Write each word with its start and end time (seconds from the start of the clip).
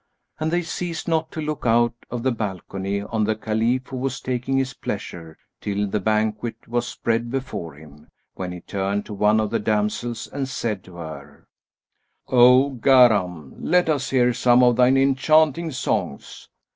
And 0.39 0.49
they 0.49 0.63
ceased 0.63 1.07
not 1.07 1.29
to 1.31 1.41
look 1.41 1.63
out 1.67 1.93
of 2.09 2.23
the 2.23 2.31
balcony 2.31 3.03
on 3.03 3.23
the 3.25 3.35
Caliph 3.35 3.85
who 3.89 3.97
was 3.97 4.19
taking 4.19 4.57
his 4.57 4.73
pleasure, 4.73 5.37
till 5.59 5.85
the 5.85 5.99
banquet 5.99 6.67
was 6.67 6.87
spread 6.87 7.29
before 7.29 7.75
him, 7.75 8.09
when 8.33 8.51
he 8.51 8.61
turned 8.61 9.05
to 9.05 9.13
one 9.13 9.39
of 9.39 9.51
the 9.51 9.59
damsels 9.59 10.25
and 10.25 10.49
said 10.49 10.83
to 10.85 10.95
her, 10.95 11.45
"O 12.27 12.71
Gharám,[FN#189] 12.81 13.57
let 13.59 13.89
us 13.89 14.09
hear 14.09 14.33
some 14.33 14.63
of 14.63 14.75
thine 14.77 14.97
enchanting 14.97 15.69
songs." 15.69 16.49